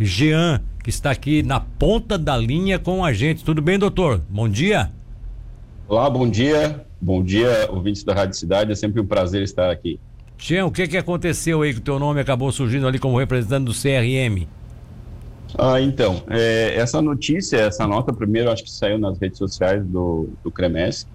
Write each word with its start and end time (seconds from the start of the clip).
Jean, 0.00 0.60
que 0.82 0.90
está 0.90 1.12
aqui 1.12 1.40
na 1.44 1.60
ponta 1.60 2.18
da 2.18 2.36
linha 2.36 2.80
com 2.80 3.04
a 3.04 3.12
gente. 3.12 3.44
Tudo 3.44 3.62
bem, 3.62 3.78
doutor? 3.78 4.20
Bom 4.28 4.48
dia. 4.48 4.90
Olá, 5.86 6.10
bom 6.10 6.28
dia. 6.28 6.84
Bom 7.00 7.22
dia, 7.22 7.68
ouvintes 7.70 8.02
da 8.02 8.12
Rádio 8.12 8.36
Cidade. 8.36 8.72
É 8.72 8.74
sempre 8.74 9.00
um 9.00 9.06
prazer 9.06 9.44
estar 9.44 9.70
aqui. 9.70 10.00
Jean, 10.36 10.66
o 10.66 10.72
que, 10.72 10.88
que 10.88 10.96
aconteceu 10.96 11.62
aí 11.62 11.72
que 11.72 11.78
o 11.78 11.82
teu 11.82 12.00
nome 12.00 12.20
acabou 12.20 12.50
surgindo 12.50 12.88
ali 12.88 12.98
como 12.98 13.16
representante 13.16 13.66
do 13.66 13.72
CRM? 13.72 14.48
Ah, 15.56 15.80
então, 15.80 16.24
é, 16.28 16.74
essa 16.74 17.00
notícia, 17.00 17.58
essa 17.58 17.86
nota, 17.86 18.12
primeiro 18.12 18.50
acho 18.50 18.64
que 18.64 18.72
saiu 18.72 18.98
nas 18.98 19.16
redes 19.20 19.38
sociais 19.38 19.86
do, 19.86 20.28
do 20.42 20.50
CREMES 20.50 21.06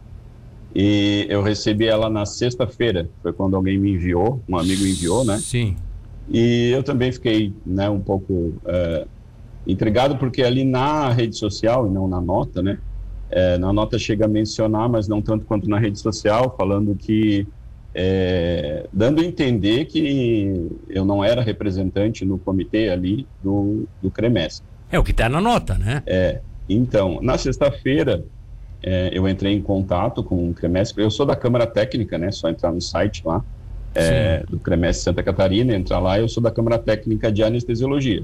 e 0.74 1.28
eu 1.30 1.44
recebi 1.44 1.86
ela 1.86 2.10
na 2.10 2.26
sexta-feira, 2.26 3.10
foi 3.22 3.34
quando 3.34 3.58
alguém 3.58 3.78
me 3.78 3.92
enviou, 3.92 4.42
um 4.48 4.58
amigo 4.58 4.86
enviou, 4.86 5.26
né? 5.26 5.38
Sim. 5.38 5.76
E 6.30 6.70
eu 6.72 6.84
também 6.84 7.12
fiquei 7.12 7.54
né, 7.66 7.90
um 7.90 8.00
pouco 8.00 8.54
é, 8.66 9.06
intrigado, 9.66 10.18
porque 10.18 10.44
ali 10.44 10.64
na 10.64 11.10
rede 11.12 11.36
social, 11.36 11.88
e 11.88 11.90
não 11.90 12.08
na 12.08 12.22
nota, 12.22 12.62
né? 12.62 12.78
É, 13.32 13.58
na 13.58 13.72
nota 13.72 13.98
chega 14.00 14.26
a 14.26 14.28
mencionar, 14.28 14.90
mas 14.90 15.08
não 15.08 15.22
tanto 15.22 15.46
quanto 15.46 15.70
na 15.70 15.80
rede 15.80 16.00
social, 16.00 16.56
falando 16.58 16.96
que. 16.96 17.48
É, 17.94 18.86
dando 18.94 19.20
a 19.20 19.26
entender 19.26 19.86
que 19.86 20.70
eu 20.88 21.04
não 21.04 21.24
era 21.24 21.42
representante 21.42 22.24
no 22.24 22.38
comitê 22.38 22.90
ali 22.90 23.28
do, 23.44 23.88
do 24.00 24.12
CREMES. 24.12 24.62
É 24.92 25.00
o 25.00 25.04
que 25.04 25.10
está 25.10 25.28
na 25.28 25.42
nota, 25.42 25.76
né? 25.76 26.04
É. 26.06 26.40
Então, 26.70 27.20
na 27.20 27.36
sexta-feira, 27.36 28.24
é, 28.84 29.10
eu 29.12 29.28
entrei 29.28 29.54
em 29.54 29.62
contato 29.62 30.24
com 30.24 30.50
o 30.50 30.54
CREMES. 30.54 30.94
Eu 30.98 31.10
sou 31.10 31.26
da 31.26 31.36
Câmara 31.36 31.66
Técnica, 31.66 32.16
né? 32.20 32.32
Só 32.32 32.48
entrar 32.50 32.72
no 32.72 32.80
site 32.80 33.24
lá 33.26 33.44
é, 33.96 34.44
do 34.50 34.60
CREMES 34.60 34.98
Santa 34.98 35.24
Catarina, 35.24 35.76
entrar 35.76 36.00
lá, 36.00 36.20
eu 36.20 36.28
sou 36.28 36.42
da 36.42 36.52
Câmara 36.52 36.78
Técnica 36.78 37.32
de 37.32 37.44
Anestesiologia, 37.44 38.24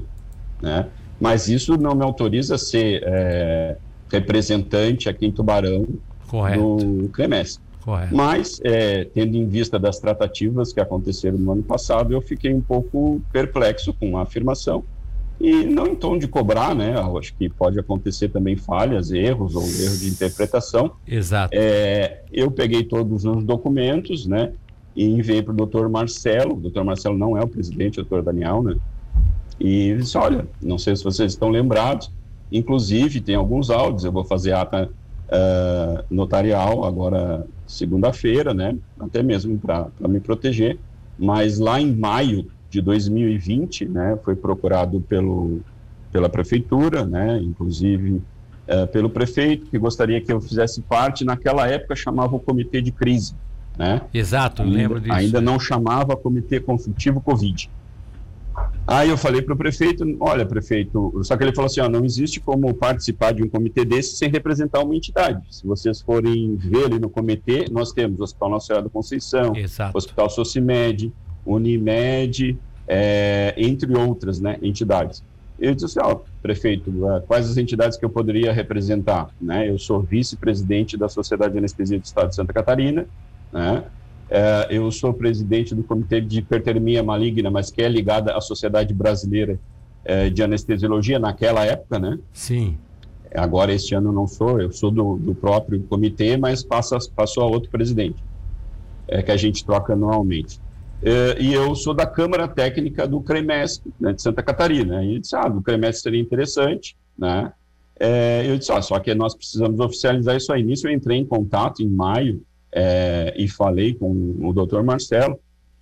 né? 0.62 0.86
Mas 1.20 1.48
isso 1.48 1.76
não 1.76 1.94
me 1.94 2.04
autoriza 2.04 2.56
a 2.56 2.58
ser 2.58 3.02
é, 3.04 3.76
representante 4.10 5.08
aqui 5.08 5.26
em 5.26 5.32
Tubarão 5.32 5.86
Correto. 6.28 6.76
do 6.76 7.08
CREMES. 7.08 7.60
Correto. 7.82 8.14
Mas, 8.14 8.60
é, 8.64 9.04
tendo 9.04 9.36
em 9.36 9.46
vista 9.46 9.78
das 9.78 9.98
tratativas 9.98 10.72
que 10.72 10.80
aconteceram 10.80 11.38
no 11.38 11.52
ano 11.52 11.62
passado, 11.62 12.12
eu 12.12 12.20
fiquei 12.20 12.52
um 12.52 12.60
pouco 12.60 13.20
perplexo 13.32 13.94
com 13.94 14.18
a 14.18 14.22
afirmação. 14.22 14.84
E 15.38 15.64
não 15.64 15.86
em 15.86 15.94
tom 15.94 16.18
de 16.18 16.26
cobrar, 16.26 16.74
né? 16.74 16.94
Eu 16.96 17.18
acho 17.18 17.34
que 17.34 17.48
pode 17.48 17.78
acontecer 17.78 18.30
também 18.30 18.56
falhas, 18.56 19.12
erros 19.12 19.54
ou 19.54 19.62
erros 19.62 20.00
de 20.00 20.08
interpretação. 20.08 20.92
Exato. 21.06 21.50
É, 21.54 22.22
eu 22.32 22.50
peguei 22.50 22.82
todos 22.82 23.24
os 23.24 23.44
documentos, 23.44 24.26
né? 24.26 24.52
E 24.96 25.04
enviei 25.04 25.42
para 25.42 25.52
o 25.52 25.56
doutor 25.56 25.88
Marcelo. 25.90 26.56
O 26.56 26.60
doutor 26.60 26.82
Marcelo 26.82 27.18
não 27.18 27.36
é 27.36 27.44
o 27.44 27.48
presidente, 27.48 28.00
o 28.00 28.02
doutor 28.02 28.22
Daniel, 28.22 28.62
né? 28.62 28.76
E 29.60 29.94
disse: 29.98 30.16
Olha, 30.16 30.48
não 30.60 30.78
sei 30.78 30.96
se 30.96 31.04
vocês 31.04 31.32
estão 31.32 31.50
lembrados, 31.50 32.10
inclusive 32.50 33.20
tem 33.20 33.34
alguns 33.34 33.68
áudios. 33.68 34.04
Eu 34.04 34.12
vou 34.12 34.24
fazer 34.24 34.52
ata 34.52 34.88
uh, 34.88 36.04
notarial 36.10 36.84
agora, 36.84 37.46
segunda-feira, 37.66 38.54
né? 38.54 38.76
Até 38.98 39.22
mesmo 39.22 39.58
para 39.58 39.90
me 40.08 40.18
proteger. 40.18 40.78
Mas 41.18 41.58
lá 41.58 41.80
em 41.80 41.94
maio 41.94 42.46
de 42.70 42.80
2020, 42.80 43.86
né? 43.86 44.18
Foi 44.24 44.34
procurado 44.34 45.00
pelo, 45.02 45.60
pela 46.10 46.28
prefeitura, 46.28 47.04
né? 47.04 47.38
Inclusive. 47.42 48.22
Uh, 48.66 48.84
pelo 48.88 49.08
prefeito, 49.08 49.66
que 49.66 49.78
gostaria 49.78 50.20
que 50.20 50.32
eu 50.32 50.40
fizesse 50.40 50.82
parte, 50.82 51.24
naquela 51.24 51.68
época 51.68 51.94
chamava 51.94 52.34
o 52.34 52.40
comitê 52.40 52.82
de 52.82 52.90
crise, 52.90 53.32
né? 53.76 54.02
Exato, 54.12 54.62
ainda, 54.62 54.76
lembro 54.76 55.00
disso. 55.00 55.14
Ainda 55.14 55.40
não 55.40 55.58
chamava 55.60 56.16
Comitê 56.16 56.60
Consultivo 56.60 57.20
Covid. 57.20 57.70
Aí 58.86 59.10
eu 59.10 59.18
falei 59.18 59.42
para 59.42 59.52
o 59.52 59.56
prefeito, 59.56 60.16
olha, 60.20 60.46
prefeito, 60.46 61.12
só 61.24 61.36
que 61.36 61.42
ele 61.42 61.52
falou 61.52 61.66
assim, 61.66 61.80
ó, 61.80 61.88
não 61.88 62.04
existe 62.04 62.40
como 62.40 62.72
participar 62.72 63.32
de 63.32 63.42
um 63.42 63.48
comitê 63.48 63.84
desse 63.84 64.16
sem 64.16 64.30
representar 64.30 64.80
uma 64.80 64.94
entidade. 64.94 65.42
Se 65.50 65.66
vocês 65.66 66.00
forem 66.00 66.54
ver 66.56 66.84
ali 66.84 66.98
no 66.98 67.10
comitê, 67.10 67.66
nós 67.70 67.92
temos 67.92 68.20
o 68.20 68.22
Hospital 68.22 68.50
Nossa 68.50 68.66
Senhora 68.68 68.84
da 68.84 68.90
Conceição, 68.90 69.56
Exato. 69.56 69.98
Hospital 69.98 70.30
Socimed, 70.30 71.12
Unimed, 71.44 72.56
é, 72.86 73.54
entre 73.56 73.94
outras 73.96 74.40
né, 74.40 74.56
entidades. 74.62 75.22
Eu 75.58 75.74
disse 75.74 75.98
assim, 75.98 76.00
ó, 76.02 76.20
prefeito, 76.40 76.90
é, 77.10 77.20
quais 77.20 77.50
as 77.50 77.56
entidades 77.56 77.98
que 77.98 78.04
eu 78.04 78.10
poderia 78.10 78.52
representar? 78.52 79.30
Né? 79.40 79.68
Eu 79.68 79.78
sou 79.78 80.00
vice-presidente 80.00 80.96
da 80.96 81.08
Sociedade 81.08 81.52
de 81.52 81.58
Anestesia 81.58 81.98
do 81.98 82.04
Estado 82.04 82.28
de 82.28 82.36
Santa 82.36 82.52
Catarina, 82.52 83.06
né? 83.52 83.84
É, 84.28 84.66
eu 84.70 84.90
sou 84.90 85.14
presidente 85.14 85.74
do 85.74 85.84
Comitê 85.84 86.20
de 86.20 86.40
Hipertermia 86.40 87.02
Maligna, 87.02 87.50
mas 87.50 87.70
que 87.70 87.80
é 87.80 87.88
ligada 87.88 88.36
à 88.36 88.40
Sociedade 88.40 88.92
Brasileira 88.92 89.58
é, 90.04 90.28
de 90.28 90.42
Anestesiologia 90.42 91.18
naquela 91.18 91.64
época, 91.64 91.98
né? 91.98 92.18
Sim. 92.32 92.76
Agora, 93.34 93.72
este 93.72 93.94
ano 93.94 94.12
não 94.12 94.26
sou, 94.26 94.60
eu 94.60 94.72
sou 94.72 94.90
do, 94.90 95.16
do 95.16 95.34
próprio 95.34 95.82
comitê, 95.82 96.36
mas 96.36 96.62
passa, 96.62 96.98
passou 97.14 97.42
a 97.44 97.46
outro 97.46 97.70
presidente, 97.70 98.22
é, 99.06 99.22
que 99.22 99.30
a 99.30 99.36
gente 99.36 99.64
troca 99.64 99.92
anualmente. 99.92 100.60
É, 101.02 101.36
e 101.40 101.52
eu 101.52 101.74
sou 101.74 101.92
da 101.92 102.06
Câmara 102.06 102.48
Técnica 102.48 103.06
do 103.06 103.20
CREMES, 103.20 103.82
né, 104.00 104.12
de 104.12 104.22
Santa 104.22 104.42
Catarina. 104.42 105.04
E 105.04 105.18
disse, 105.18 105.36
ah, 105.36 105.48
do 105.48 105.60
CREMES 105.60 106.00
seria 106.00 106.20
interessante, 106.20 106.96
né? 107.18 107.52
É, 107.98 108.44
eu 108.46 108.58
disse, 108.58 108.72
ah, 108.72 108.80
só 108.82 108.98
que 108.98 109.14
nós 109.14 109.34
precisamos 109.34 109.78
oficializar 109.80 110.36
isso 110.36 110.52
aí. 110.52 110.62
Nisso 110.62 110.88
eu 110.88 110.92
entrei 110.92 111.18
em 111.18 111.24
contato 111.24 111.82
em 111.82 111.88
maio, 111.88 112.42
é, 112.76 113.32
e 113.38 113.48
falei 113.48 113.94
com 113.94 114.36
o 114.38 114.52
doutor 114.52 114.84
Marcelo. 114.84 115.40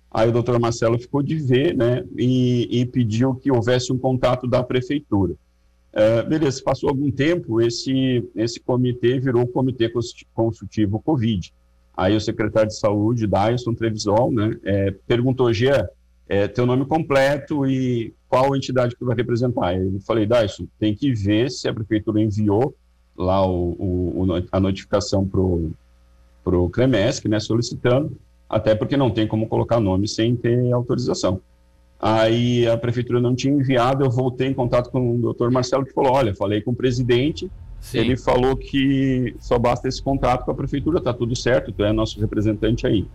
Aí 0.09 0.29
o 0.29 0.31
doutor 0.31 0.57
Marcelo 0.61 0.97
ficou 0.97 1.21
de 1.21 1.35
ver, 1.35 1.75
né, 1.75 2.05
e, 2.17 2.69
e 2.71 2.85
pediu 2.85 3.35
que 3.35 3.51
houvesse 3.51 3.91
um 3.91 3.97
contato 3.97 4.47
da 4.47 4.63
prefeitura. 4.63 5.35
É, 5.91 6.23
beleza, 6.23 6.63
passou 6.63 6.89
algum 6.89 7.11
tempo, 7.11 7.61
esse, 7.61 8.25
esse 8.33 8.61
comitê 8.61 9.19
virou 9.19 9.43
o 9.43 9.47
Comitê 9.47 9.91
Consultivo 10.33 11.01
Covid. 11.01 11.53
Aí 11.97 12.15
o 12.15 12.21
secretário 12.21 12.69
de 12.69 12.79
Saúde, 12.79 13.27
Dyson 13.27 13.73
Trevisol, 13.73 14.31
né, 14.31 14.57
é, 14.63 14.91
perguntou, 15.05 15.51
Gia, 15.51 15.89
é, 16.29 16.47
teu 16.47 16.65
nome 16.65 16.85
completo 16.85 17.65
e 17.65 18.13
qual 18.29 18.55
entidade 18.55 18.95
que 18.95 19.03
vai 19.03 19.17
representar. 19.17 19.77
Eu 19.77 19.99
falei, 20.07 20.25
Dyson, 20.25 20.65
tem 20.79 20.95
que 20.95 21.13
ver 21.13 21.51
se 21.51 21.67
a 21.67 21.73
prefeitura 21.73 22.21
enviou 22.21 22.73
lá 23.17 23.45
o, 23.45 23.71
o, 23.71 24.27
a 24.49 24.59
notificação 24.61 25.27
para 25.27 25.41
o 25.41 25.73
para 26.45 26.55
o 26.55 26.69
CREMESC, 26.69 27.27
né, 27.27 27.39
solicitando, 27.39 28.15
até 28.47 28.75
porque 28.75 28.95
não 28.95 29.09
tem 29.09 29.27
como 29.27 29.47
colocar 29.47 29.79
nome 29.79 30.07
sem 30.07 30.35
ter 30.35 30.71
autorização. 30.71 31.41
Aí 31.99 32.67
a 32.67 32.77
prefeitura 32.77 33.19
não 33.19 33.35
tinha 33.35 33.53
enviado, 33.53 34.05
eu 34.05 34.11
voltei 34.11 34.47
em 34.47 34.53
contato 34.53 34.91
com 34.91 35.15
o 35.15 35.17
doutor 35.17 35.49
Marcelo, 35.49 35.83
que 35.83 35.91
falou, 35.91 36.13
olha, 36.13 36.35
falei 36.35 36.61
com 36.61 36.69
o 36.69 36.75
presidente, 36.75 37.49
Sim. 37.81 37.97
ele 37.97 38.15
falou 38.15 38.55
que 38.55 39.35
só 39.39 39.57
basta 39.57 39.87
esse 39.87 40.01
contato 40.01 40.45
com 40.45 40.51
a 40.51 40.55
prefeitura, 40.55 41.01
tá 41.01 41.13
tudo 41.13 41.35
certo, 41.35 41.71
tu 41.71 41.83
é 41.83 41.91
nosso 41.91 42.19
representante 42.19 42.85
aí. 42.85 43.07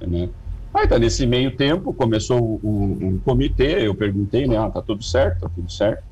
Né? 0.00 0.28
Aí 0.74 0.88
tá, 0.88 0.98
nesse 0.98 1.24
meio 1.24 1.54
tempo, 1.54 1.94
começou 1.94 2.40
o, 2.40 2.60
o, 2.62 3.08
o 3.08 3.20
comitê, 3.24 3.86
eu 3.86 3.94
perguntei, 3.94 4.46
né, 4.48 4.56
ah, 4.56 4.70
tá 4.70 4.82
tudo 4.82 5.04
certo, 5.04 5.42
tá 5.42 5.50
tudo 5.54 5.70
certo, 5.70 6.02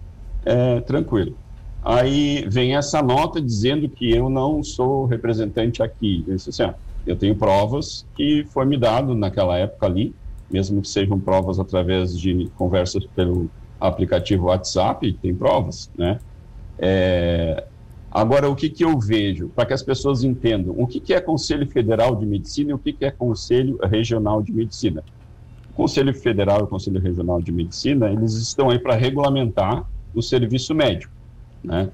é, 0.45 0.81
tranquilo. 0.83 1.35
Aí 1.83 2.45
vem 2.49 2.77
essa 2.77 3.03
nota 3.03 3.41
dizendo 3.41 3.89
que 3.89 4.11
eu 4.11 4.29
não 4.29 4.63
sou 4.63 5.07
representante 5.07 5.83
aqui. 5.83 6.25
Eu 6.27 6.37
disse 6.37 6.51
assim, 6.51 6.63
ah, 6.63 6.75
eu 7.07 7.17
tenho 7.17 7.35
provas 7.35 8.07
que 8.15 8.45
foi 8.51 8.67
me 8.67 8.77
dado 8.77 9.15
naquela 9.15 9.57
época 9.57 9.87
ali, 9.87 10.15
mesmo 10.51 10.83
que 10.83 10.89
sejam 10.89 11.19
provas 11.19 11.59
através 11.59 12.19
de 12.19 12.51
conversas 12.57 13.07
pelo 13.17 13.51
aplicativo 13.81 14.47
WhatsApp, 14.47 15.11
tem 15.23 15.35
provas, 15.35 15.91
né? 15.97 16.19
É... 16.79 17.65
Agora, 18.11 18.51
o 18.51 18.57
que, 18.57 18.69
que 18.69 18.85
eu 18.85 18.99
vejo, 18.99 19.49
para 19.51 19.67
que 19.67 19.73
as 19.73 19.83
pessoas 19.83 20.25
entendam, 20.25 20.75
o 20.77 20.87
que, 20.87 20.99
que 20.99 21.15
é 21.15 21.21
Conselho 21.21 21.67
Federal 21.71 22.17
de 22.17 22.27
Medicina 22.27 22.73
e 22.73 22.75
o 22.75 22.79
que, 22.79 22.93
que 22.93 23.05
é 23.05 23.11
Conselho 23.11 23.79
Regional 23.85 24.43
de 24.43 24.53
Medicina? 24.53 25.05
O 25.71 25.75
Conselho 25.75 26.13
Federal 26.13 26.61
e 26.61 26.63
o 26.65 26.67
Conselho 26.67 27.01
Regional 27.01 27.41
de 27.41 27.53
Medicina, 27.53 28.11
eles 28.11 28.35
estão 28.35 28.69
aí 28.69 28.81
para 28.81 28.97
regulamentar 28.97 29.89
o 30.13 30.21
serviço 30.21 30.75
médico. 30.75 31.20
Né? 31.63 31.91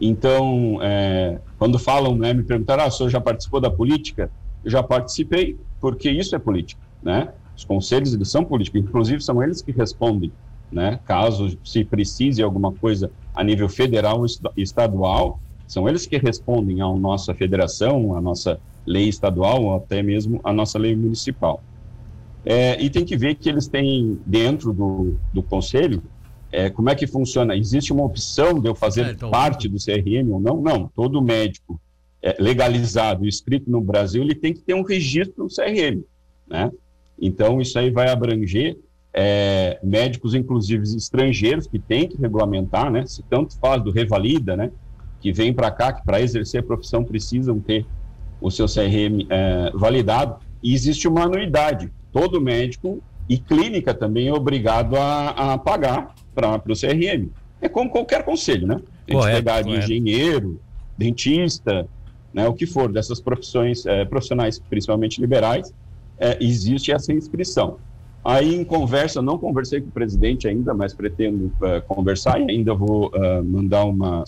Então, 0.00 0.78
é, 0.82 1.38
quando 1.58 1.78
falam, 1.78 2.16
né, 2.16 2.32
me 2.32 2.42
perguntaram, 2.42 2.84
ah, 2.84 2.86
o 2.86 2.90
senhor 2.90 3.10
já 3.10 3.20
participou 3.20 3.60
da 3.60 3.70
política? 3.70 4.30
Eu 4.64 4.70
já 4.70 4.82
participei, 4.82 5.58
porque 5.80 6.10
isso 6.10 6.34
é 6.34 6.38
política, 6.38 6.80
né? 7.02 7.32
Os 7.56 7.64
conselhos, 7.64 8.14
eles 8.14 8.30
são 8.30 8.44
políticos, 8.44 8.80
inclusive 8.80 9.20
são 9.22 9.42
eles 9.42 9.62
que 9.62 9.72
respondem, 9.72 10.32
né? 10.72 10.98
Caso 11.04 11.58
se 11.64 11.84
precise 11.84 12.42
alguma 12.42 12.72
coisa 12.72 13.10
a 13.34 13.44
nível 13.44 13.68
federal 13.68 14.24
e 14.56 14.62
estadual, 14.62 15.38
são 15.66 15.88
eles 15.88 16.06
que 16.06 16.18
respondem 16.18 16.80
à 16.80 16.88
nossa 16.88 17.34
federação, 17.34 18.16
à 18.16 18.20
nossa 18.20 18.58
lei 18.86 19.08
estadual, 19.08 19.64
ou 19.64 19.76
até 19.76 20.02
mesmo 20.02 20.40
à 20.42 20.52
nossa 20.52 20.78
lei 20.78 20.96
municipal. 20.96 21.62
É, 22.44 22.82
e 22.82 22.88
tem 22.88 23.04
que 23.04 23.16
ver 23.16 23.34
que 23.34 23.48
eles 23.48 23.68
têm, 23.68 24.18
dentro 24.26 24.72
do, 24.72 25.14
do 25.32 25.42
conselho, 25.42 26.02
é, 26.52 26.68
como 26.68 26.90
é 26.90 26.94
que 26.94 27.06
funciona? 27.06 27.56
Existe 27.56 27.92
uma 27.92 28.04
opção 28.04 28.60
de 28.60 28.68
eu 28.68 28.74
fazer 28.74 29.06
é, 29.06 29.10
então, 29.12 29.30
parte 29.30 29.68
do 29.68 29.76
CRM 29.78 30.30
ou 30.32 30.40
não? 30.40 30.60
Não, 30.60 30.90
todo 30.94 31.22
médico 31.22 31.80
é, 32.22 32.36
legalizado, 32.38 33.26
inscrito 33.26 33.70
no 33.70 33.80
Brasil, 33.80 34.22
ele 34.22 34.34
tem 34.34 34.52
que 34.52 34.60
ter 34.60 34.74
um 34.74 34.82
registro 34.82 35.44
no 35.44 35.48
CRM, 35.48 36.02
né? 36.48 36.70
Então, 37.20 37.60
isso 37.60 37.78
aí 37.78 37.90
vai 37.90 38.10
abranger 38.10 38.78
é, 39.12 39.78
médicos, 39.82 40.34
inclusive 40.34 40.82
estrangeiros, 40.82 41.66
que 41.66 41.78
tem 41.78 42.08
que 42.08 42.16
regulamentar, 42.16 42.90
né? 42.90 43.06
Se 43.06 43.22
tanto 43.22 43.56
faz 43.58 43.82
do 43.82 43.90
revalida, 43.90 44.56
né? 44.56 44.70
Que 45.20 45.32
vem 45.32 45.52
para 45.52 45.70
cá, 45.70 45.92
que 45.92 46.04
para 46.04 46.20
exercer 46.20 46.60
a 46.60 46.64
profissão 46.64 47.04
precisam 47.04 47.60
ter 47.60 47.86
o 48.40 48.50
seu 48.50 48.66
CRM 48.66 49.26
é, 49.28 49.70
validado. 49.74 50.36
E 50.62 50.74
existe 50.74 51.06
uma 51.06 51.24
anuidade. 51.24 51.92
Todo 52.12 52.40
médico 52.40 53.02
e 53.28 53.38
clínica 53.38 53.94
também 53.94 54.28
é 54.28 54.32
obrigado 54.32 54.96
a, 54.96 55.52
a 55.52 55.58
pagar 55.58 56.14
para 56.34 56.56
o 56.56 56.74
CRM. 56.74 57.28
É 57.60 57.68
como 57.68 57.90
qualquer 57.90 58.24
conselho, 58.24 58.66
né? 58.66 58.80
A 59.08 59.12
gente 59.12 59.32
pegar 59.36 59.62
de 59.62 59.70
engenheiro, 59.70 60.60
dentista, 60.96 61.86
né, 62.32 62.46
o 62.46 62.54
que 62.54 62.66
for 62.66 62.92
dessas 62.92 63.20
profissões 63.20 63.84
é, 63.86 64.04
profissionais, 64.04 64.58
principalmente 64.58 65.20
liberais, 65.20 65.72
é, 66.18 66.36
existe 66.40 66.92
essa 66.92 67.12
inscrição. 67.12 67.78
Aí, 68.22 68.54
em 68.54 68.64
conversa, 68.64 69.22
não 69.22 69.38
conversei 69.38 69.80
com 69.80 69.88
o 69.88 69.90
presidente 69.90 70.46
ainda, 70.46 70.74
mas 70.74 70.92
pretendo 70.92 71.46
uh, 71.46 71.80
conversar 71.88 72.38
e 72.38 72.50
ainda 72.50 72.74
vou 72.74 73.08
uh, 73.08 73.42
mandar 73.42 73.84
uma, 73.84 74.24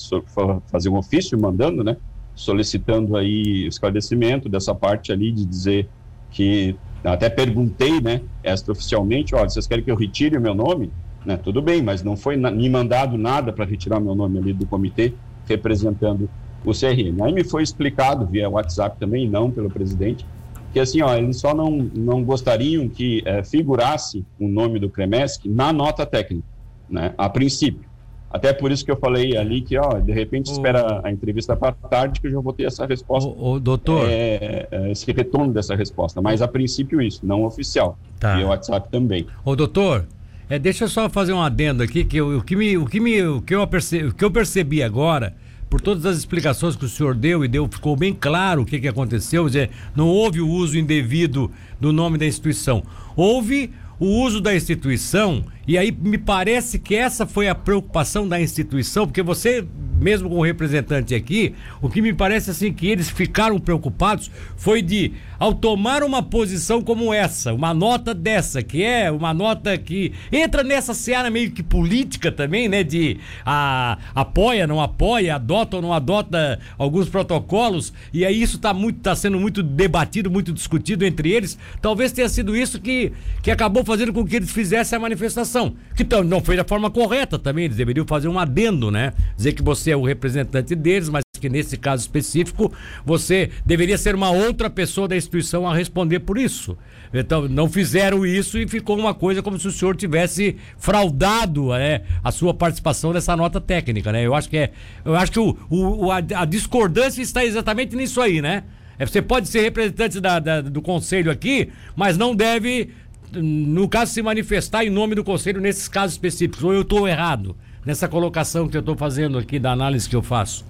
fazer 0.66 0.88
um 0.88 0.96
ofício 0.96 1.38
mandando, 1.38 1.84
né, 1.84 1.98
solicitando 2.34 3.16
aí 3.18 3.66
esclarecimento 3.66 4.48
dessa 4.48 4.74
parte 4.74 5.12
ali 5.12 5.30
de 5.30 5.44
dizer 5.44 5.88
que, 6.30 6.74
até 7.04 7.28
perguntei, 7.28 8.00
né, 8.00 8.22
extraoficialmente, 8.42 9.34
olha, 9.34 9.50
vocês 9.50 9.66
querem 9.66 9.84
que 9.84 9.90
eu 9.90 9.96
retire 9.96 10.38
o 10.38 10.40
meu 10.40 10.54
nome? 10.54 10.90
Né, 11.24 11.36
tudo 11.36 11.62
bem, 11.62 11.80
mas 11.82 12.02
não 12.02 12.16
foi 12.16 12.36
me 12.36 12.68
mandado 12.68 13.16
nada 13.16 13.52
para 13.52 13.64
retirar 13.64 14.00
meu 14.00 14.14
nome 14.14 14.38
ali 14.38 14.52
do 14.52 14.66
comitê 14.66 15.14
representando 15.48 16.28
o 16.64 16.72
CRM. 16.72 17.22
Aí 17.22 17.32
me 17.32 17.44
foi 17.44 17.62
explicado 17.62 18.26
via 18.26 18.48
WhatsApp 18.48 18.98
também, 18.98 19.28
não 19.28 19.50
pelo 19.50 19.70
presidente, 19.70 20.26
que 20.72 20.80
assim, 20.80 21.02
ó, 21.02 21.14
eles 21.14 21.38
só 21.38 21.54
não, 21.54 21.70
não 21.70 22.24
gostariam 22.24 22.88
que 22.88 23.22
é, 23.24 23.44
figurasse 23.44 24.24
o 24.38 24.48
nome 24.48 24.78
do 24.78 24.88
Cremesc 24.88 25.48
na 25.48 25.72
nota 25.72 26.06
técnica, 26.06 26.46
né, 26.88 27.14
a 27.18 27.28
princípio. 27.28 27.92
Até 28.32 28.50
por 28.50 28.72
isso 28.72 28.82
que 28.82 28.90
eu 28.90 28.96
falei 28.96 29.36
ali 29.36 29.60
que, 29.60 29.76
ó, 29.76 30.00
de 30.00 30.10
repente 30.10 30.50
o... 30.50 30.52
espera 30.52 31.02
a 31.04 31.12
entrevista 31.12 31.54
para 31.54 31.72
tarde 31.72 32.18
que 32.18 32.28
eu 32.28 32.30
já 32.30 32.40
vou 32.40 32.54
ter 32.54 32.64
essa 32.64 32.86
resposta. 32.86 33.28
O, 33.28 33.52
o 33.52 33.60
doutor. 33.60 34.08
É, 34.08 34.66
é, 34.70 34.90
esse 34.90 35.12
retorno 35.12 35.52
dessa 35.52 35.76
resposta. 35.76 36.22
Mas 36.22 36.40
a 36.40 36.48
princípio 36.48 37.02
isso, 37.02 37.20
não 37.26 37.44
oficial. 37.44 37.98
Tá. 38.18 38.40
E 38.40 38.44
o 38.44 38.48
WhatsApp 38.48 38.88
também. 38.90 39.26
Ô, 39.44 39.54
doutor, 39.54 40.06
é, 40.52 40.58
deixa 40.58 40.84
eu 40.84 40.88
só 40.88 41.08
fazer 41.08 41.32
um 41.32 41.40
adendo 41.40 41.82
aqui, 41.82 42.04
que 42.04 42.18
eu, 42.18 42.36
o, 42.36 42.42
que 42.42 42.54
me, 42.54 42.76
o, 42.76 42.84
que 42.84 43.00
me, 43.00 43.22
o, 43.22 43.40
que 43.40 43.54
eu 43.54 43.66
percebi, 43.66 44.04
o 44.08 44.12
que 44.12 44.22
eu 44.22 44.30
percebi 44.30 44.82
agora 44.82 45.34
por 45.70 45.80
todas 45.80 46.04
as 46.04 46.18
explicações 46.18 46.76
que 46.76 46.84
o 46.84 46.88
senhor 46.90 47.14
deu 47.14 47.42
e 47.42 47.48
deu, 47.48 47.66
ficou 47.66 47.96
bem 47.96 48.12
claro 48.12 48.60
o 48.60 48.66
que, 48.66 48.78
que 48.78 48.86
aconteceu. 48.86 49.46
Dizer, 49.46 49.70
não 49.96 50.08
houve 50.08 50.42
o 50.42 50.46
uso 50.46 50.76
indevido 50.76 51.50
do 51.80 51.90
nome 51.90 52.18
da 52.18 52.26
instituição. 52.26 52.82
Houve 53.16 53.70
o 53.98 54.04
uso 54.04 54.42
da 54.42 54.54
instituição, 54.54 55.42
e 55.66 55.78
aí 55.78 55.90
me 55.90 56.18
parece 56.18 56.78
que 56.78 56.94
essa 56.94 57.26
foi 57.26 57.48
a 57.48 57.54
preocupação 57.54 58.28
da 58.28 58.38
instituição, 58.38 59.06
porque 59.06 59.22
você 59.22 59.66
mesmo 60.02 60.28
com 60.28 60.36
o 60.36 60.42
representante 60.42 61.14
aqui, 61.14 61.54
o 61.80 61.88
que 61.88 62.02
me 62.02 62.12
parece 62.12 62.50
assim 62.50 62.72
que 62.72 62.88
eles 62.88 63.08
ficaram 63.08 63.58
preocupados 63.58 64.30
foi 64.56 64.82
de, 64.82 65.12
ao 65.38 65.54
tomar 65.54 66.02
uma 66.02 66.22
posição 66.22 66.82
como 66.82 67.12
essa, 67.12 67.54
uma 67.54 67.72
nota 67.72 68.12
dessa, 68.12 68.62
que 68.62 68.82
é 68.82 69.10
uma 69.10 69.32
nota 69.32 69.78
que 69.78 70.12
entra 70.30 70.62
nessa 70.62 70.92
seara 70.92 71.30
meio 71.30 71.50
que 71.52 71.62
política 71.62 72.30
também, 72.32 72.68
né? 72.68 72.82
De 72.82 73.18
a, 73.44 73.98
apoia, 74.14 74.66
não 74.66 74.80
apoia, 74.80 75.36
adota 75.36 75.76
ou 75.76 75.82
não 75.82 75.92
adota 75.92 76.58
alguns 76.76 77.08
protocolos, 77.08 77.92
e 78.12 78.24
aí 78.26 78.42
isso 78.42 78.56
está 78.56 78.74
muito, 78.74 79.00
tá 79.00 79.14
sendo 79.14 79.38
muito 79.38 79.62
debatido, 79.62 80.30
muito 80.30 80.52
discutido 80.52 81.04
entre 81.04 81.30
eles. 81.30 81.58
Talvez 81.80 82.12
tenha 82.12 82.28
sido 82.28 82.56
isso 82.56 82.80
que, 82.80 83.12
que 83.42 83.50
acabou 83.50 83.84
fazendo 83.84 84.12
com 84.12 84.24
que 84.24 84.36
eles 84.36 84.50
fizessem 84.50 84.96
a 84.96 85.00
manifestação. 85.00 85.74
Que 85.96 86.06
não 86.24 86.40
foi 86.40 86.56
da 86.56 86.64
forma 86.64 86.90
correta 86.90 87.38
também, 87.38 87.66
eles 87.66 87.76
deveriam 87.76 88.06
fazer 88.06 88.28
um 88.28 88.38
adendo, 88.38 88.90
né? 88.90 89.12
Dizer 89.36 89.52
que 89.52 89.62
você 89.62 89.91
é 89.92 89.96
o 89.96 90.02
representante 90.02 90.74
deles, 90.74 91.08
mas 91.08 91.22
que 91.42 91.48
nesse 91.48 91.76
caso 91.76 92.02
específico 92.02 92.72
você 93.04 93.50
deveria 93.66 93.98
ser 93.98 94.14
uma 94.14 94.30
outra 94.30 94.70
pessoa 94.70 95.08
da 95.08 95.16
instituição 95.16 95.68
a 95.68 95.74
responder 95.74 96.20
por 96.20 96.38
isso. 96.38 96.78
Então, 97.12 97.48
não 97.48 97.68
fizeram 97.68 98.24
isso 98.24 98.58
e 98.58 98.66
ficou 98.66 98.96
uma 98.96 99.12
coisa 99.12 99.42
como 99.42 99.58
se 99.58 99.66
o 99.66 99.72
senhor 99.72 99.96
tivesse 99.96 100.56
fraudado 100.78 101.70
né, 101.70 102.02
a 102.22 102.30
sua 102.30 102.54
participação 102.54 103.12
nessa 103.12 103.36
nota 103.36 103.60
técnica, 103.60 104.12
né? 104.12 104.24
Eu 104.24 104.34
acho 104.34 104.48
que 104.48 104.56
é, 104.56 104.70
eu 105.04 105.14
acho 105.16 105.32
que 105.32 105.40
o, 105.40 105.56
o 105.68 106.10
a, 106.10 106.18
a, 106.18 106.44
discordância 106.44 107.20
está 107.20 107.44
exatamente 107.44 107.96
nisso 107.96 108.20
aí, 108.20 108.40
né? 108.40 108.62
É, 108.98 109.04
você 109.04 109.20
pode 109.20 109.48
ser 109.48 109.62
representante 109.62 110.20
da, 110.20 110.38
da, 110.38 110.60
do 110.60 110.80
conselho 110.80 111.30
aqui, 111.30 111.70
mas 111.96 112.16
não 112.16 112.34
deve, 112.34 112.90
no 113.32 113.88
caso, 113.88 114.12
se 114.12 114.22
manifestar 114.22 114.84
em 114.84 114.90
nome 114.90 115.14
do 115.14 115.24
conselho 115.24 115.60
nesses 115.60 115.88
casos 115.88 116.12
específicos. 116.12 116.62
Ou 116.62 116.72
eu 116.72 116.82
estou 116.82 117.08
errado? 117.08 117.56
Nessa 117.84 118.08
colocação 118.08 118.68
que 118.68 118.76
eu 118.76 118.80
estou 118.80 118.96
fazendo 118.96 119.38
aqui 119.38 119.58
da 119.58 119.72
análise 119.72 120.08
que 120.08 120.16
eu 120.16 120.22
faço? 120.22 120.64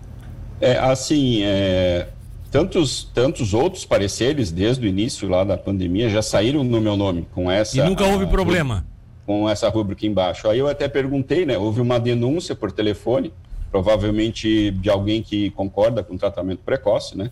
É, 0.60 0.78
assim, 0.78 1.42
é, 1.42 2.08
tantos, 2.50 3.04
tantos 3.14 3.54
outros 3.54 3.84
pareceres 3.84 4.52
desde 4.52 4.86
o 4.86 4.88
início 4.88 5.28
lá 5.28 5.42
da 5.42 5.56
pandemia 5.56 6.08
já 6.08 6.22
saíram 6.22 6.62
no 6.62 6.80
meu 6.80 6.96
nome 6.96 7.26
com 7.34 7.50
essa. 7.50 7.76
E 7.76 7.82
nunca 7.82 8.04
houve 8.04 8.24
a, 8.24 8.28
problema. 8.28 8.86
Com 9.26 9.48
essa 9.48 9.68
rubrica 9.68 10.06
embaixo. 10.06 10.48
Aí 10.48 10.58
eu 10.58 10.68
até 10.68 10.88
perguntei, 10.88 11.46
né? 11.46 11.56
Houve 11.56 11.80
uma 11.80 11.98
denúncia 11.98 12.54
por 12.54 12.70
telefone, 12.70 13.32
provavelmente 13.70 14.70
de 14.70 14.90
alguém 14.90 15.22
que 15.22 15.50
concorda 15.50 16.02
com 16.02 16.16
tratamento 16.16 16.60
precoce, 16.64 17.16
né? 17.16 17.30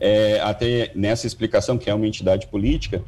É, 0.00 0.40
até 0.40 0.92
nessa 0.94 1.26
explicação 1.26 1.76
que 1.76 1.90
é 1.90 1.94
uma 1.94 2.06
entidade 2.06 2.46
política, 2.46 3.02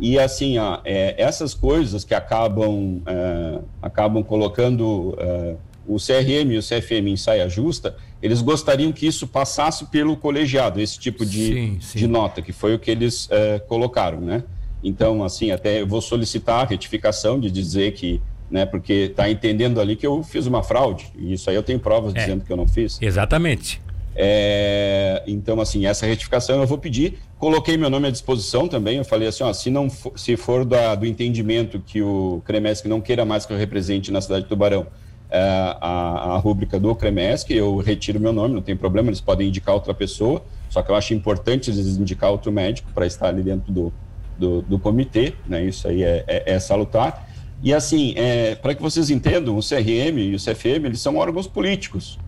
e 0.00 0.18
assim, 0.18 0.56
ó, 0.58 0.80
é, 0.84 1.14
essas 1.18 1.52
coisas 1.52 2.04
que 2.04 2.14
acabam, 2.14 3.02
é, 3.06 3.58
acabam 3.82 4.22
colocando 4.22 5.14
é, 5.18 5.56
o 5.86 5.96
CRM 5.96 6.52
e 6.52 6.58
o 6.58 6.62
CFM 6.62 7.08
em 7.08 7.16
saia 7.16 7.48
justa, 7.48 7.96
eles 8.22 8.40
gostariam 8.40 8.92
que 8.92 9.06
isso 9.06 9.26
passasse 9.26 9.86
pelo 9.86 10.16
colegiado, 10.16 10.80
esse 10.80 10.98
tipo 10.98 11.24
de, 11.26 11.52
sim, 11.52 11.78
sim. 11.80 11.98
de 11.98 12.06
nota, 12.06 12.40
que 12.40 12.52
foi 12.52 12.74
o 12.74 12.78
que 12.78 12.90
eles 12.90 13.28
é, 13.30 13.58
colocaram, 13.58 14.20
né? 14.20 14.42
Então, 14.82 15.22
assim, 15.22 15.50
até 15.50 15.82
eu 15.82 15.86
vou 15.86 16.00
solicitar 16.00 16.62
a 16.62 16.64
retificação 16.64 17.38
de 17.38 17.50
dizer 17.50 17.92
que, 17.92 18.22
né, 18.50 18.64
porque 18.64 18.92
está 19.10 19.28
entendendo 19.30 19.80
ali 19.80 19.96
que 19.96 20.06
eu 20.06 20.22
fiz 20.22 20.46
uma 20.46 20.62
fraude, 20.62 21.12
e 21.18 21.34
isso 21.34 21.50
aí 21.50 21.56
eu 21.56 21.62
tenho 21.62 21.78
provas 21.78 22.14
é. 22.14 22.20
dizendo 22.20 22.44
que 22.44 22.52
eu 22.52 22.56
não 22.56 22.66
fiz. 22.66 22.98
Exatamente. 23.02 23.82
É, 24.22 25.22
então, 25.26 25.58
assim, 25.62 25.86
essa 25.86 26.04
retificação 26.04 26.60
eu 26.60 26.66
vou 26.66 26.76
pedir. 26.76 27.18
Coloquei 27.38 27.78
meu 27.78 27.88
nome 27.88 28.06
à 28.06 28.10
disposição 28.10 28.68
também. 28.68 28.98
Eu 28.98 29.04
falei 29.04 29.26
assim: 29.26 29.42
ó, 29.42 29.50
se, 29.50 29.70
não 29.70 29.88
for, 29.88 30.12
se 30.14 30.36
for 30.36 30.62
da, 30.62 30.94
do 30.94 31.06
entendimento 31.06 31.80
que 31.80 32.02
o 32.02 32.42
Cremesc 32.44 32.86
não 32.86 33.00
queira 33.00 33.24
mais 33.24 33.46
que 33.46 33.52
eu 33.54 33.56
represente 33.56 34.12
na 34.12 34.20
cidade 34.20 34.42
de 34.42 34.48
Tubarão 34.50 34.86
é, 35.30 35.40
a, 35.80 36.34
a 36.34 36.36
rúbrica 36.36 36.78
do 36.78 36.94
Cremesc, 36.94 37.50
eu 37.50 37.78
retiro 37.78 38.20
meu 38.20 38.30
nome, 38.30 38.54
não 38.54 38.60
tem 38.60 38.76
problema. 38.76 39.08
Eles 39.08 39.22
podem 39.22 39.48
indicar 39.48 39.74
outra 39.74 39.94
pessoa, 39.94 40.44
só 40.68 40.82
que 40.82 40.90
eu 40.90 40.96
acho 40.96 41.14
importante 41.14 41.70
eles 41.70 41.96
indicar 41.96 42.30
outro 42.30 42.52
médico 42.52 42.92
para 42.92 43.06
estar 43.06 43.28
ali 43.28 43.42
dentro 43.42 43.72
do, 43.72 43.90
do, 44.36 44.60
do, 44.60 44.78
comitê, 44.78 45.32
né? 45.46 45.64
Isso 45.64 45.88
aí 45.88 46.02
é, 46.02 46.24
é, 46.28 46.52
é 46.52 46.58
salutar. 46.60 47.26
E 47.62 47.72
assim, 47.72 48.12
é, 48.18 48.54
para 48.54 48.74
que 48.74 48.82
vocês 48.82 49.08
entendam, 49.08 49.56
o 49.56 49.60
CRM 49.60 50.18
e 50.18 50.34
o 50.34 50.38
CFM, 50.38 50.84
eles 50.84 51.00
são 51.00 51.16
órgãos 51.16 51.46
políticos. 51.46 52.18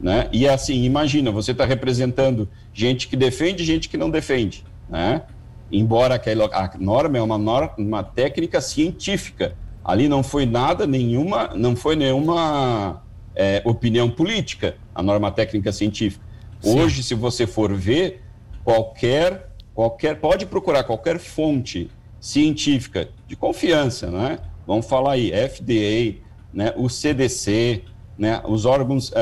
Né? 0.00 0.28
E 0.32 0.48
assim, 0.48 0.84
imagina, 0.84 1.30
você 1.30 1.52
está 1.52 1.64
representando 1.64 2.48
gente 2.72 3.08
que 3.08 3.16
defende 3.16 3.62
e 3.62 3.66
gente 3.66 3.88
que 3.88 3.96
não 3.96 4.10
defende. 4.10 4.64
Né? 4.88 5.22
Embora 5.70 6.14
aquela, 6.14 6.46
a 6.46 6.70
norma 6.78 7.18
é 7.18 7.22
uma, 7.22 7.36
norma, 7.36 7.74
uma 7.76 8.02
técnica 8.02 8.60
científica. 8.60 9.56
Ali 9.84 10.08
não 10.08 10.22
foi 10.22 10.46
nada, 10.46 10.86
nenhuma, 10.86 11.50
não 11.54 11.74
foi 11.74 11.96
nenhuma 11.96 13.02
é, 13.34 13.62
opinião 13.64 14.08
política, 14.08 14.76
a 14.94 15.02
norma 15.02 15.30
técnica 15.30 15.72
científica. 15.72 16.24
Sim. 16.60 16.78
Hoje, 16.78 17.02
se 17.02 17.14
você 17.14 17.46
for 17.46 17.72
ver, 17.72 18.22
qualquer, 18.64 19.50
qualquer, 19.74 20.16
pode 20.16 20.46
procurar 20.46 20.84
qualquer 20.84 21.18
fonte 21.18 21.90
científica 22.20 23.08
de 23.26 23.36
confiança, 23.36 24.10
né? 24.10 24.38
Vamos 24.66 24.86
falar 24.86 25.12
aí, 25.12 25.30
FDA, 25.30 26.20
né? 26.52 26.74
o 26.76 26.88
CDC, 26.88 27.84
né, 28.18 28.42
os 28.44 28.64
órgãos 28.64 29.10
uh, 29.10 29.14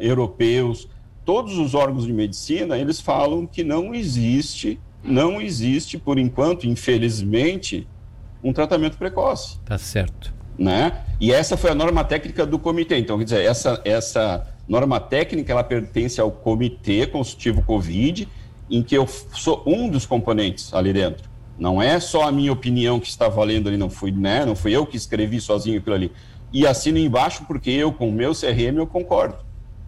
europeus, 0.00 0.88
todos 1.24 1.56
os 1.56 1.74
órgãos 1.74 2.04
de 2.04 2.12
medicina, 2.12 2.76
eles 2.76 3.00
falam 3.00 3.46
que 3.46 3.62
não 3.62 3.94
existe, 3.94 4.80
não 5.04 5.40
existe, 5.40 5.96
por 5.96 6.18
enquanto, 6.18 6.66
infelizmente, 6.66 7.86
um 8.42 8.52
tratamento 8.52 8.98
precoce. 8.98 9.58
Tá 9.64 9.78
certo. 9.78 10.34
Né? 10.58 11.04
E 11.20 11.32
essa 11.32 11.56
foi 11.56 11.70
a 11.70 11.74
norma 11.74 12.02
técnica 12.04 12.44
do 12.44 12.58
comitê. 12.58 12.98
Então, 12.98 13.16
quer 13.16 13.24
dizer, 13.24 13.44
essa, 13.44 13.80
essa 13.84 14.46
norma 14.68 14.98
técnica, 14.98 15.52
ela 15.52 15.64
pertence 15.64 16.20
ao 16.20 16.30
comitê 16.30 17.06
consultivo 17.06 17.62
Covid, 17.62 18.28
em 18.68 18.82
que 18.82 18.94
eu 18.94 19.06
sou 19.06 19.62
um 19.66 19.88
dos 19.88 20.04
componentes 20.04 20.74
ali 20.74 20.92
dentro. 20.92 21.30
Não 21.58 21.80
é 21.80 22.00
só 22.00 22.26
a 22.26 22.32
minha 22.32 22.52
opinião 22.52 22.98
que 22.98 23.08
está 23.08 23.28
valendo 23.28 23.68
ali, 23.68 23.76
não 23.76 23.90
fui, 23.90 24.10
né? 24.10 24.46
Não 24.46 24.56
fui 24.56 24.74
eu 24.74 24.86
que 24.86 24.96
escrevi 24.96 25.40
sozinho 25.40 25.78
aquilo 25.78 25.94
ali 25.94 26.12
e 26.52 26.66
assino 26.66 26.98
embaixo 26.98 27.44
porque 27.46 27.70
eu, 27.70 27.92
com 27.92 28.08
o 28.08 28.12
meu 28.12 28.32
CRM, 28.32 28.76
eu 28.76 28.86
concordo. 28.86 29.36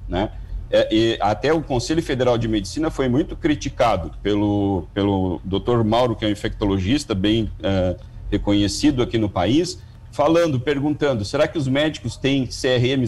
Né? 0.08 0.30
É, 0.74 1.18
até 1.20 1.52
o 1.52 1.62
Conselho 1.62 2.02
Federal 2.02 2.38
de 2.38 2.48
Medicina 2.48 2.90
foi 2.90 3.06
muito 3.06 3.36
criticado 3.36 4.10
pelo, 4.22 4.88
pelo 4.94 5.38
Dr. 5.44 5.84
Mauro, 5.84 6.16
que 6.16 6.24
é 6.24 6.28
um 6.28 6.30
infectologista 6.30 7.14
bem 7.14 7.52
é, 7.62 7.94
reconhecido 8.30 9.02
aqui 9.02 9.18
no 9.18 9.28
país, 9.28 9.82
falando, 10.10 10.58
perguntando: 10.58 11.26
será 11.26 11.46
que 11.46 11.58
os 11.58 11.68
médicos 11.68 12.16
têm 12.16 12.46
CRM 12.46 13.04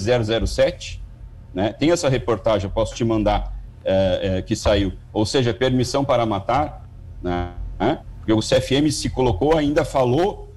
007? 0.47 1.03
Né? 1.55 1.73
Tem 1.73 1.91
essa 1.91 2.07
reportagem, 2.07 2.69
posso 2.69 2.95
te 2.95 3.03
mandar, 3.03 3.59
é, 3.83 4.21
é, 4.39 4.43
que 4.43 4.55
saiu. 4.55 4.93
Ou 5.11 5.25
seja, 5.25 5.55
permissão 5.55 6.05
para 6.05 6.27
matar, 6.27 6.87
né? 7.23 7.55
porque 8.19 8.33
o 8.35 8.41
CFM 8.41 8.91
se 8.91 9.09
colocou, 9.09 9.57
ainda 9.57 9.85
falou 9.87 10.51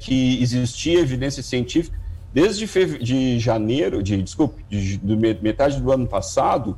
que 0.00 0.42
existia 0.42 0.98
evidência 0.98 1.42
científica. 1.42 1.97
Desde 2.32 2.66
de 2.98 3.38
janeiro, 3.38 4.02
de, 4.02 4.22
desculpe, 4.22 4.64
de, 4.68 4.96
de 4.98 5.16
metade 5.42 5.80
do 5.80 5.90
ano 5.90 6.06
passado, 6.06 6.76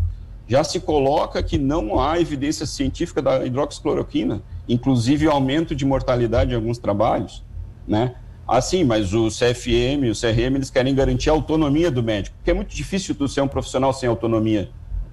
já 0.49 0.65
se 0.65 0.81
coloca 0.81 1.43
que 1.43 1.59
não 1.59 2.01
há 2.01 2.21
evidência 2.21 2.67
científica 2.67 3.23
da 3.23 3.45
hidroxicloroquina, 3.45 4.43
inclusive 4.69 5.29
aumento 5.29 5.75
de 5.75 5.85
mortalidade 5.85 6.53
em 6.53 6.55
alguns 6.55 6.79
trabalhos, 6.79 7.45
né? 7.87 8.15
Assim, 8.47 8.83
mas 8.83 9.15
o 9.15 9.29
CFM 9.29 10.07
e 10.07 10.11
o 10.11 10.15
CRM, 10.15 10.57
eles 10.57 10.71
querem 10.71 10.93
garantir 10.93 11.31
a 11.31 11.33
autonomia 11.33 11.89
do 11.89 12.03
médico, 12.03 12.37
porque 12.37 12.51
é 12.51 12.55
muito 12.55 12.75
difícil 12.75 13.15
tu 13.15 13.29
ser 13.29 13.43
um 13.43 13.49
profissional 13.49 13.93
sem 13.93 14.09
autonomia, 14.09 14.71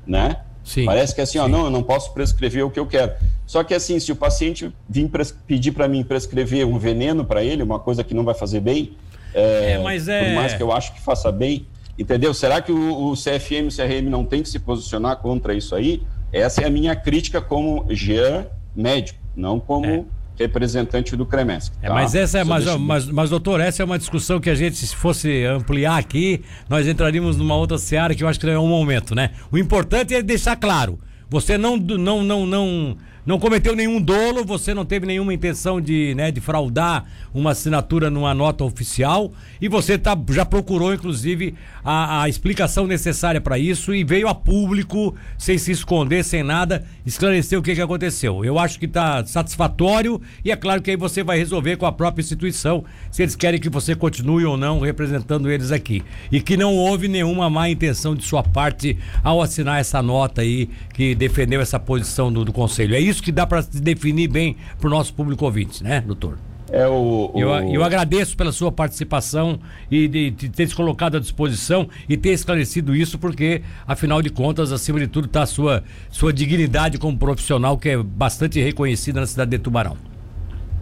né? 0.08 0.38
Sim, 0.64 0.86
Parece 0.86 1.14
que 1.16 1.22
é 1.22 1.24
assim, 1.24 1.38
ó, 1.38 1.48
não, 1.48 1.66
eu 1.66 1.72
não 1.72 1.84
posso 1.84 2.14
prescrever 2.14 2.66
o 2.66 2.70
que 2.70 2.80
eu 2.80 2.86
quero. 2.86 3.14
Só 3.46 3.64
que 3.64 3.74
assim, 3.74 4.00
se 4.00 4.12
o 4.12 4.16
paciente 4.16 4.74
vir 4.90 5.10
pedir 5.46 5.72
para 5.72 5.88
mim 5.88 6.04
prescrever 6.04 6.66
um 6.66 6.78
veneno 6.78 7.24
para 7.24 7.44
ele, 7.44 7.64
uma 7.64 7.80
coisa 7.80 8.04
que 8.04 8.14
não 8.14 8.24
vai 8.24 8.34
fazer 8.34 8.60
bem, 8.60 8.98
é, 9.34 9.72
é, 9.74 9.80
mas 9.80 10.08
é... 10.08 10.26
por 10.26 10.36
mais 10.36 10.54
que 10.54 10.64
eu 10.64 10.72
acho 10.72 10.94
que 10.94 11.02
faça 11.02 11.32
bem, 11.32 11.66
entendeu? 11.98 12.34
Será 12.34 12.62
que 12.62 12.72
o, 12.72 13.12
o 13.12 13.14
CFM 13.14 13.52
e 13.52 13.68
o 13.68 13.76
CRM 13.76 14.10
não 14.10 14.24
tem 14.24 14.42
que 14.42 14.50
se 14.50 14.60
posicionar 14.60 15.18
contra 15.18 15.54
isso 15.54 15.76
aí? 15.76 16.04
Essa 16.32 16.62
é 16.62 16.66
a 16.66 16.70
minha 16.70 16.96
crítica 16.96 17.42
como 17.42 17.86
Jean 17.90 18.46
médico, 18.76 19.20
não 19.36 19.60
como 19.60 19.86
é 19.86 20.04
representante 20.38 21.16
do 21.16 21.26
CREMESC. 21.26 21.74
É, 21.82 21.88
tá? 21.88 21.94
É, 21.94 21.96
mas 21.96 22.16
essa 22.16 22.40
é, 22.40 22.44
mas, 22.44 22.66
mas, 22.78 23.06
mas, 23.08 23.30
doutor, 23.30 23.60
essa 23.60 23.82
é 23.82 23.86
uma 23.86 23.98
discussão 23.98 24.40
que 24.40 24.50
a 24.50 24.56
gente, 24.56 24.76
se 24.76 24.96
fosse 24.96 25.44
ampliar 25.46 25.98
aqui, 25.98 26.44
nós 26.70 26.88
entraríamos 26.88 27.38
numa 27.38 27.56
outra 27.56 27.78
seara 27.78 28.14
que 28.14 28.24
eu 28.24 28.28
acho 28.28 28.40
que 28.40 28.46
não 28.46 28.54
é 28.54 28.60
um 28.60 28.68
momento, 28.68 29.16
né? 29.16 29.32
O 29.52 29.58
importante 29.58 30.14
é 30.14 30.22
deixar 30.22 30.56
claro. 30.56 31.00
Você 31.30 31.58
não, 31.58 31.76
não, 31.76 32.24
não, 32.24 32.46
não 32.46 32.98
não 33.28 33.38
cometeu 33.38 33.76
nenhum 33.76 34.00
dolo, 34.00 34.46
você 34.46 34.74
não 34.74 34.86
teve 34.86 35.06
nenhuma 35.06 35.34
intenção 35.34 35.82
de, 35.82 36.16
né, 36.16 36.32
de 36.32 36.40
fraudar 36.40 37.06
uma 37.34 37.52
assinatura 37.52 38.10
numa 38.10 38.34
nota 38.34 38.64
oficial 38.64 39.34
e 39.62 39.68
você 39.68 39.98
tá, 39.98 40.18
já 40.30 40.46
procurou, 40.46 40.94
inclusive, 40.94 41.54
a, 41.84 42.24
a 42.24 42.30
explicação 42.30 42.88
necessária 42.88 43.42
para 43.42 43.60
isso 43.60 43.94
e 43.94 44.02
veio 44.02 44.30
a 44.30 44.34
público, 44.34 45.14
sem 45.38 45.58
se 45.58 45.74
esconder, 45.74 46.24
sem 46.24 46.42
nada, 46.42 46.86
esclarecer 47.06 47.60
o 47.60 47.62
que, 47.62 47.76
que 47.76 47.82
aconteceu. 47.82 48.46
Eu 48.46 48.58
acho 48.58 48.80
que 48.80 48.86
está 48.86 49.26
satisfatório 49.26 50.22
e 50.46 50.50
é 50.50 50.56
claro 50.56 50.82
que 50.82 50.92
aí 50.92 50.98
você 50.98 51.22
vai 51.22 51.38
resolver 51.38 51.76
com 51.76 51.86
a 51.86 51.92
própria 51.92 52.22
instituição 52.22 52.86
se 53.12 53.24
eles 53.24 53.36
querem 53.36 53.60
que 53.60 53.70
você 53.70 53.94
continue 53.94 54.46
ou 54.46 54.56
não 54.56 54.80
representando 54.80 55.52
eles 55.52 55.74
aqui. 55.74 56.02
E 56.32 56.40
que 56.40 56.56
não 56.56 56.74
houve 56.74 57.10
nenhuma 57.10 57.50
má 57.50 57.70
intenção 57.70 58.16
de 58.16 58.24
sua 58.24 58.42
parte 58.42 58.98
ao 59.22 59.42
assinar 59.42 59.82
essa 59.82 60.02
nota 60.02 60.44
aí 60.44 60.70
que 60.94 61.14
defendeu 61.14 61.60
essa 61.60 61.78
posição 61.78 62.32
do, 62.32 62.46
do 62.46 62.54
Conselho. 62.54 62.96
É 62.96 63.00
isso 63.02 63.17
isso 63.18 63.24
que 63.24 63.32
dá 63.32 63.46
para 63.46 63.62
se 63.62 63.82
definir 63.82 64.28
bem 64.28 64.56
para 64.80 64.88
o 64.88 64.90
nosso 64.90 65.14
público 65.14 65.44
ouvinte, 65.44 65.84
né, 65.84 66.02
doutor? 66.02 66.38
É 66.70 66.86
o, 66.86 67.32
o... 67.34 67.40
Eu, 67.40 67.50
eu, 67.74 67.84
agradeço 67.84 68.36
pela 68.36 68.52
sua 68.52 68.72
participação 68.72 69.58
e 69.90 70.08
de, 70.08 70.32
de, 70.32 70.50
ter 70.50 70.68
se 70.68 70.76
colocado 70.76 71.16
à 71.16 71.20
disposição 71.20 71.88
e 72.10 72.18
ter 72.18 72.32
esclarecido 72.32 72.94
isso, 72.94 73.18
porque, 73.18 73.62
afinal 73.88 74.22
de 74.22 74.30
contas, 74.30 74.74
acima 74.74 75.00
de 75.00 75.08
tudo, 75.08 75.28
está 75.28 75.44
a 75.44 75.46
sua, 75.46 75.84
sua 76.12 76.34
dignidade 76.34 76.98
como 76.98 77.18
profissional, 77.18 77.78
que 77.78 77.90
é 77.90 77.98
bastante 77.98 78.62
reconhecida 78.62 79.22
na 79.22 79.26
cidade 79.26 79.52
de 79.52 79.60
Tubarão. 79.60 79.96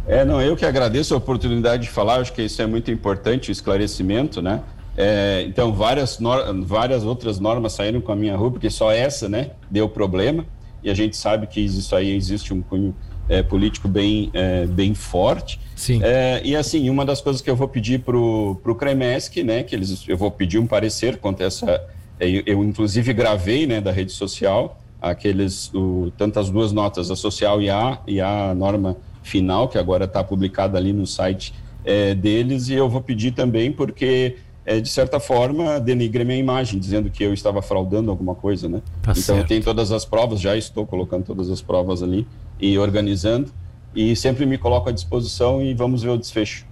É, 0.07 0.25
não, 0.25 0.41
eu 0.41 0.55
que 0.55 0.65
agradeço 0.65 1.13
a 1.13 1.17
oportunidade 1.17 1.83
de 1.83 1.89
falar, 1.89 2.19
acho 2.19 2.33
que 2.33 2.41
isso 2.41 2.61
é 2.61 2.65
muito 2.65 2.89
importante, 2.89 3.49
o 3.49 3.51
esclarecimento, 3.51 4.41
né? 4.41 4.61
É, 4.97 5.43
então, 5.47 5.73
várias, 5.73 6.19
várias 6.63 7.03
outras 7.03 7.39
normas 7.39 7.73
saíram 7.73 8.01
com 8.01 8.11
a 8.11 8.15
minha 8.15 8.35
rua, 8.35 8.49
porque 8.49 8.69
só 8.69 8.91
essa, 8.91 9.27
né, 9.29 9.51
deu 9.69 9.89
problema 9.89 10.45
e 10.85 10.89
a 10.91 10.93
gente 10.93 11.17
sabe 11.17 11.47
que 11.47 11.59
isso 11.59 11.95
aí 11.95 12.15
existe 12.15 12.53
um 12.53 12.61
cunho 12.61 12.95
é, 13.27 13.41
político 13.41 13.87
bem, 13.87 14.29
é, 14.33 14.67
bem 14.67 14.93
forte. 14.93 15.59
Sim. 15.75 15.99
É, 16.03 16.39
e 16.45 16.55
assim, 16.55 16.89
uma 16.91 17.03
das 17.03 17.21
coisas 17.21 17.41
que 17.41 17.49
eu 17.49 17.55
vou 17.55 17.67
pedir 17.67 18.01
para 18.01 18.15
o 18.15 18.75
Cremesc, 18.77 19.43
né, 19.43 19.63
que 19.63 19.75
eles, 19.75 20.07
eu 20.07 20.15
vou 20.15 20.29
pedir 20.29 20.59
um 20.59 20.67
parecer 20.67 21.17
quanto 21.17 21.41
essa. 21.41 21.83
É, 22.19 22.29
eu, 22.29 22.43
eu, 22.45 22.63
inclusive 22.63 23.11
gravei 23.13 23.65
né, 23.65 23.81
da 23.81 23.91
rede 23.91 24.11
social 24.11 24.79
aqueles, 25.01 25.73
o, 25.73 26.11
tanto 26.17 26.39
as 26.39 26.49
duas 26.49 26.71
notas, 26.71 27.11
a 27.11 27.15
social 27.15 27.61
e 27.61 27.69
a, 27.69 27.99
e 28.07 28.21
a 28.21 28.53
norma 28.55 28.95
final, 29.21 29.67
que 29.67 29.77
agora 29.77 30.05
está 30.05 30.23
publicada 30.23 30.77
ali 30.77 30.93
no 30.93 31.05
site 31.05 31.53
é, 31.83 32.13
deles, 32.13 32.69
e 32.69 32.73
eu 32.73 32.87
vou 32.87 33.01
pedir 33.01 33.31
também 33.31 33.71
porque 33.71 34.37
é, 34.65 34.79
de 34.79 34.89
certa 34.89 35.19
forma, 35.19 35.79
denigre 35.79 36.25
minha 36.25 36.37
imagem, 36.37 36.79
dizendo 36.79 37.09
que 37.09 37.23
eu 37.23 37.33
estava 37.33 37.61
fraudando 37.61 38.09
alguma 38.09 38.33
coisa, 38.33 38.67
né? 38.67 38.81
Tá 39.01 39.11
então, 39.11 39.21
certo. 39.21 39.39
eu 39.39 39.47
tenho 39.47 39.63
todas 39.63 39.91
as 39.91 40.03
provas, 40.05 40.41
já 40.41 40.57
estou 40.57 40.85
colocando 40.87 41.23
todas 41.23 41.49
as 41.49 41.61
provas 41.61 42.01
ali 42.01 42.27
e 42.59 42.77
organizando, 42.77 43.51
e 43.95 44.15
sempre 44.15 44.45
me 44.45 44.57
coloco 44.57 44.89
à 44.89 44.91
disposição 44.91 45.61
e 45.61 45.73
vamos 45.73 46.01
ver 46.01 46.09
o 46.09 46.17
desfecho. 46.17 46.65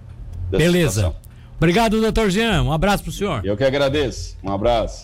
Beleza. 0.50 1.02
Situação. 1.02 1.24
Obrigado, 1.56 2.00
doutor 2.00 2.30
Jean. 2.30 2.62
Um 2.62 2.72
abraço 2.72 3.04
para 3.04 3.10
o 3.10 3.12
senhor. 3.12 3.40
Eu 3.44 3.56
que 3.56 3.64
agradeço. 3.64 4.36
Um 4.42 4.50
abraço. 4.50 4.92